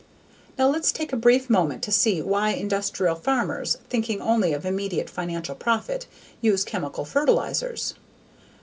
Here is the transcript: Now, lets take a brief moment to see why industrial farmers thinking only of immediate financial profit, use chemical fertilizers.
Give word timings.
Now, 0.57 0.67
lets 0.67 0.91
take 0.91 1.13
a 1.13 1.15
brief 1.15 1.47
moment 1.47 1.83
to 1.83 1.91
see 1.91 2.23
why 2.23 2.53
industrial 2.53 3.13
farmers 3.13 3.77
thinking 3.87 4.19
only 4.19 4.51
of 4.51 4.65
immediate 4.65 5.11
financial 5.11 5.53
profit, 5.53 6.07
use 6.41 6.63
chemical 6.63 7.05
fertilizers. 7.05 7.93